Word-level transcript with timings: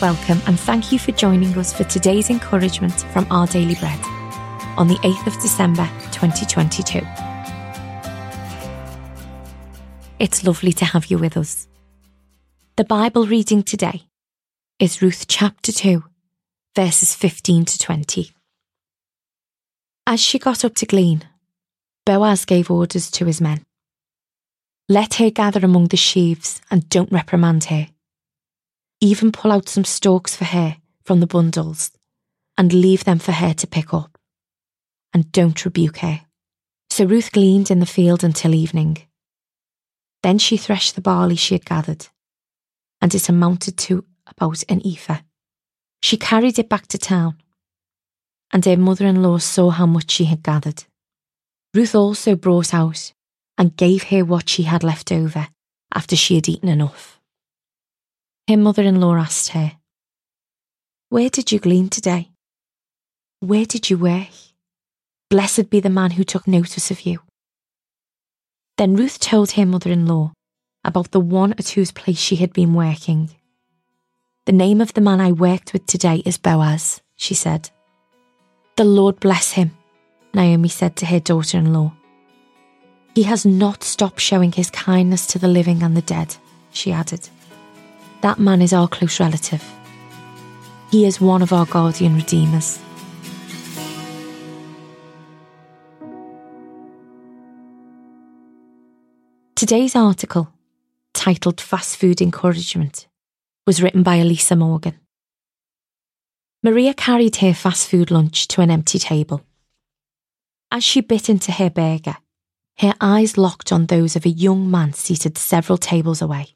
welcome, 0.00 0.40
and 0.46 0.60
thank 0.60 0.92
you 0.92 0.98
for 0.98 1.12
joining 1.12 1.56
us 1.56 1.72
for 1.72 1.84
today's 1.84 2.28
encouragement 2.28 2.92
from 3.12 3.26
Our 3.30 3.46
Daily 3.46 3.74
Bread 3.76 3.98
on 4.76 4.88
the 4.88 4.96
8th 4.96 5.26
of 5.26 5.32
December 5.40 5.88
2022. 6.12 7.00
It's 10.18 10.44
lovely 10.44 10.72
to 10.74 10.84
have 10.84 11.06
you 11.06 11.18
with 11.18 11.36
us. 11.36 11.66
The 12.76 12.84
Bible 12.84 13.26
reading 13.26 13.62
today 13.62 14.02
is 14.78 15.00
Ruth 15.00 15.26
chapter 15.28 15.72
2, 15.72 16.04
verses 16.74 17.14
15 17.14 17.64
to 17.64 17.78
20. 17.78 18.32
As 20.06 20.20
she 20.20 20.38
got 20.38 20.64
up 20.64 20.74
to 20.74 20.86
glean, 20.86 21.22
Boaz 22.04 22.44
gave 22.44 22.70
orders 22.70 23.10
to 23.12 23.24
his 23.24 23.40
men 23.40 23.64
Let 24.88 25.14
her 25.14 25.30
gather 25.30 25.64
among 25.64 25.88
the 25.88 25.96
sheaves 25.96 26.60
and 26.70 26.88
don't 26.90 27.10
reprimand 27.10 27.64
her. 27.64 27.88
Even 29.00 29.32
pull 29.32 29.52
out 29.52 29.68
some 29.68 29.84
stalks 29.84 30.34
for 30.34 30.44
her 30.44 30.76
from 31.04 31.20
the 31.20 31.26
bundles 31.26 31.90
and 32.56 32.72
leave 32.72 33.04
them 33.04 33.18
for 33.18 33.32
her 33.32 33.52
to 33.54 33.66
pick 33.66 33.92
up. 33.92 34.18
And 35.12 35.30
don't 35.32 35.64
rebuke 35.64 35.98
her. 35.98 36.22
So 36.90 37.04
Ruth 37.04 37.32
gleaned 37.32 37.70
in 37.70 37.80
the 37.80 37.86
field 37.86 38.24
until 38.24 38.54
evening. 38.54 38.98
Then 40.22 40.38
she 40.38 40.56
threshed 40.56 40.94
the 40.94 41.00
barley 41.00 41.36
she 41.36 41.54
had 41.54 41.64
gathered, 41.64 42.08
and 43.00 43.14
it 43.14 43.28
amounted 43.28 43.76
to 43.78 44.04
about 44.26 44.64
an 44.68 44.82
ephah. 44.84 45.20
She 46.02 46.16
carried 46.16 46.58
it 46.58 46.68
back 46.68 46.86
to 46.88 46.98
town, 46.98 47.36
and 48.52 48.64
her 48.64 48.76
mother 48.76 49.06
in 49.06 49.22
law 49.22 49.38
saw 49.38 49.70
how 49.70 49.86
much 49.86 50.10
she 50.10 50.24
had 50.24 50.42
gathered. 50.42 50.84
Ruth 51.74 51.94
also 51.94 52.34
brought 52.34 52.72
out 52.72 53.12
and 53.58 53.76
gave 53.76 54.04
her 54.04 54.24
what 54.24 54.48
she 54.48 54.62
had 54.62 54.82
left 54.82 55.12
over 55.12 55.48
after 55.94 56.16
she 56.16 56.36
had 56.36 56.48
eaten 56.48 56.68
enough. 56.68 57.15
Her 58.48 58.56
mother 58.56 58.84
in 58.84 59.00
law 59.00 59.16
asked 59.16 59.48
her, 59.48 59.72
Where 61.08 61.28
did 61.28 61.50
you 61.50 61.58
glean 61.58 61.88
today? 61.88 62.30
Where 63.40 63.64
did 63.64 63.90
you 63.90 63.98
work? 63.98 64.28
Blessed 65.28 65.68
be 65.68 65.80
the 65.80 65.90
man 65.90 66.12
who 66.12 66.22
took 66.22 66.46
notice 66.46 66.92
of 66.92 67.00
you. 67.00 67.18
Then 68.78 68.94
Ruth 68.94 69.18
told 69.18 69.52
her 69.52 69.66
mother 69.66 69.90
in 69.90 70.06
law 70.06 70.32
about 70.84 71.10
the 71.10 71.18
one 71.18 71.54
at 71.54 71.70
whose 71.70 71.90
place 71.90 72.18
she 72.18 72.36
had 72.36 72.52
been 72.52 72.72
working. 72.72 73.30
The 74.44 74.52
name 74.52 74.80
of 74.80 74.94
the 74.94 75.00
man 75.00 75.20
I 75.20 75.32
worked 75.32 75.72
with 75.72 75.84
today 75.86 76.22
is 76.24 76.38
Boaz, 76.38 77.00
she 77.16 77.34
said. 77.34 77.70
The 78.76 78.84
Lord 78.84 79.18
bless 79.18 79.52
him, 79.52 79.76
Naomi 80.32 80.68
said 80.68 80.94
to 80.96 81.06
her 81.06 81.18
daughter 81.18 81.58
in 81.58 81.72
law. 81.72 81.94
He 83.16 83.24
has 83.24 83.44
not 83.44 83.82
stopped 83.82 84.20
showing 84.20 84.52
his 84.52 84.70
kindness 84.70 85.26
to 85.28 85.40
the 85.40 85.48
living 85.48 85.82
and 85.82 85.96
the 85.96 86.02
dead, 86.02 86.36
she 86.70 86.92
added. 86.92 87.28
That 88.22 88.38
man 88.38 88.62
is 88.62 88.72
our 88.72 88.88
close 88.88 89.20
relative. 89.20 89.62
He 90.90 91.04
is 91.04 91.20
one 91.20 91.42
of 91.42 91.52
our 91.52 91.66
guardian 91.66 92.16
redeemers. 92.16 92.78
Today's 99.54 99.94
article, 99.94 100.52
titled 101.12 101.60
Fast 101.60 101.96
Food 101.96 102.20
Encouragement, 102.20 103.06
was 103.66 103.82
written 103.82 104.02
by 104.02 104.16
Elisa 104.16 104.56
Morgan. 104.56 104.98
Maria 106.62 106.94
carried 106.94 107.36
her 107.36 107.54
fast 107.54 107.88
food 107.88 108.10
lunch 108.10 108.48
to 108.48 108.60
an 108.60 108.70
empty 108.70 108.98
table. 108.98 109.42
As 110.70 110.82
she 110.82 111.00
bit 111.00 111.28
into 111.28 111.52
her 111.52 111.70
burger, 111.70 112.16
her 112.78 112.94
eyes 113.00 113.38
locked 113.38 113.72
on 113.72 113.86
those 113.86 114.16
of 114.16 114.26
a 114.26 114.30
young 114.30 114.70
man 114.70 114.92
seated 114.92 115.38
several 115.38 115.78
tables 115.78 116.20
away. 116.20 116.55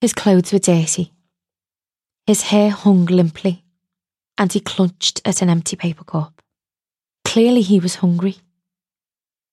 His 0.00 0.12
clothes 0.12 0.52
were 0.52 0.60
dirty. 0.60 1.12
His 2.26 2.42
hair 2.42 2.70
hung 2.70 3.06
limply, 3.06 3.64
and 4.36 4.52
he 4.52 4.60
clutched 4.60 5.20
at 5.24 5.42
an 5.42 5.50
empty 5.50 5.74
paper 5.74 6.04
cup. 6.04 6.40
Clearly, 7.24 7.62
he 7.62 7.80
was 7.80 7.96
hungry. 7.96 8.36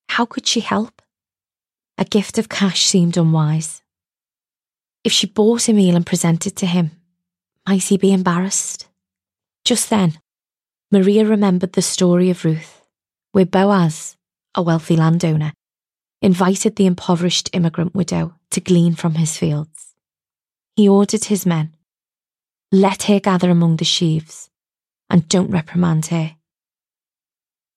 How 0.09 0.25
could 0.25 0.46
she 0.46 0.59
help? 0.59 1.02
A 1.97 2.06
gift 2.06 2.38
of 2.38 2.47
cash 2.47 2.86
seemed 2.86 3.18
unwise. 3.18 3.81
If 5.03 5.12
she 5.12 5.25
bought 5.25 5.68
a 5.68 5.74
meal 5.74 5.96
and 5.96 6.06
presented 6.06 6.56
to 6.58 6.68
him, 6.68 6.92
might 7.68 7.84
he 7.84 7.98
be 7.98 8.14
embarrassed? 8.14 8.88
Just 9.64 9.90
then, 9.90 10.19
Maria 10.92 11.25
remembered 11.25 11.74
the 11.74 11.81
story 11.81 12.30
of 12.30 12.46
Ruth, 12.46 12.84
where 13.31 13.46
Boaz, 13.46 14.16
a 14.53 14.62
wealthy 14.62 14.96
landowner, 14.96 15.53
invited 16.22 16.75
the 16.75 16.86
impoverished 16.86 17.50
immigrant 17.53 17.96
widow 17.96 18.36
to 18.52 18.62
glean 18.62 18.94
from 18.94 19.16
his 19.16 19.38
fields. 19.38 19.94
He 20.75 20.90
ordered 20.90 21.25
his 21.25 21.46
men, 21.46 21.75
Let 22.72 23.03
her 23.03 23.19
gather 23.19 23.50
among 23.50 23.78
the 23.78 23.86
sheaves, 23.86 24.50
and 25.09 25.28
don't 25.30 25.52
reprimand 25.52 26.08
her. 26.08 26.36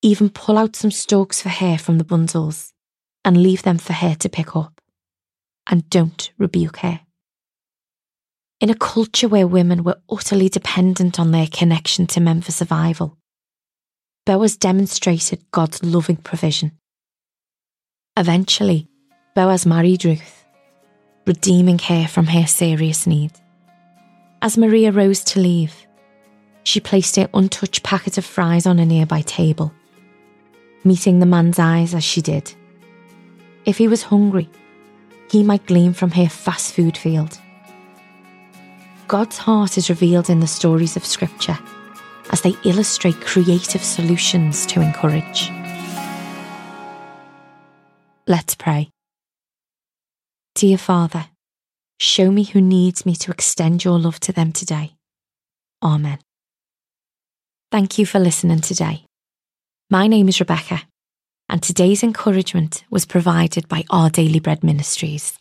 Even 0.03 0.31
pull 0.31 0.59
out 0.59 0.75
some 0.75 0.91
stalks 0.91 1.41
for 1.41 1.48
her 1.48 1.78
from 1.78 1.98
the 1.98 2.04
bundles, 2.04 2.72
and 3.25 3.42
leave 3.42 3.62
them 3.62 3.78
for 3.78 3.92
her 3.92 4.14
to 4.16 4.28
pick 4.28 4.56
up, 4.56 4.81
and 5.69 5.88
don't 5.91 6.32
rebuke 6.38 6.78
her. 6.78 7.00
In 8.60 8.70
a 8.70 8.75
culture 8.75 9.28
where 9.28 9.47
women 9.47 9.84
were 9.84 10.00
utterly 10.10 10.48
dependent 10.48 11.20
on 11.20 11.30
their 11.30 11.47
connection 11.47 12.09
to 12.09 12.20
men 12.20 12.41
for 12.41 12.50
survival, 12.50 13.16
Boaz 14.26 14.56
demonstrated 14.56 15.50
God's 15.53 15.82
loving 15.84 16.16
provision. 16.16 16.72
Eventually, 18.16 18.88
Boaz 19.34 19.65
married 19.65 20.04
Ruth, 20.04 20.38
redeeming 21.28 21.78
her 21.78 22.09
from 22.09 22.27
her 22.27 22.47
serious 22.47 23.06
need. 23.06 23.31
As 24.43 24.59
Maria 24.59 24.91
rose 24.91 25.22
to 25.25 25.41
leave, 25.41 25.87
she 26.65 26.81
placed 26.81 27.15
her 27.16 27.28
untouched 27.33 27.84
packet 27.84 28.19
of 28.19 28.25
fries 28.25 28.66
on 28.66 28.81
a 28.81 28.87
nearby 28.87 29.21
table, 29.21 29.72
meeting 30.83 31.21
the 31.21 31.27
man's 31.27 31.61
eyes 31.61 31.94
as 31.94 32.03
she 32.03 32.21
did. 32.21 32.53
If 33.65 33.78
he 33.78 33.87
was 33.87 34.03
hungry, 34.05 34.49
he 35.31 35.44
might 35.44 35.66
glean 35.66 35.93
from 35.93 36.11
her 36.12 36.28
fast 36.28 36.75
food 36.75 36.97
field 36.97 37.39
God's 39.09 39.39
heart 39.39 39.78
is 39.78 39.89
revealed 39.89 40.28
in 40.28 40.41
the 40.41 40.47
stories 40.47 40.95
of 40.95 41.05
Scripture 41.05 41.59
as 42.31 42.43
they 42.43 42.55
illustrate 42.62 43.19
creative 43.22 43.83
solutions 43.83 44.66
to 44.66 44.83
encourage. 44.83 45.50
Let's 48.27 48.55
pray. 48.55 48.91
Dear 50.58 50.76
Father, 50.76 51.26
show 52.00 52.32
me 52.32 52.42
who 52.42 52.60
needs 52.60 53.06
me 53.06 53.14
to 53.14 53.30
extend 53.30 53.84
your 53.84 53.96
love 53.96 54.19
to 54.19 54.32
them 54.32 54.50
today. 54.50 54.91
Amen. 55.84 56.19
Thank 57.70 57.96
you 57.96 58.04
for 58.04 58.19
listening 58.19 58.58
today. 58.58 59.04
My 59.88 60.08
name 60.08 60.28
is 60.28 60.41
Rebecca, 60.41 60.82
and 61.48 61.62
today's 61.62 62.02
encouragement 62.02 62.82
was 62.91 63.06
provided 63.06 63.68
by 63.68 63.84
Our 63.88 64.10
Daily 64.10 64.41
Bread 64.41 64.64
Ministries. 64.64 65.38